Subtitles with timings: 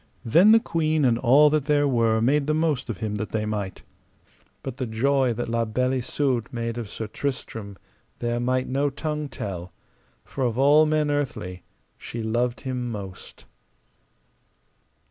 [0.25, 3.45] Then the queen and all that there were made the most of him that they
[3.45, 3.83] might.
[4.63, 7.77] But the joy that La Beale Isoud made of Sir Tristram
[8.17, 9.71] there might no tongue tell,
[10.25, 11.61] for of all men earthly
[11.99, 13.45] she loved him most.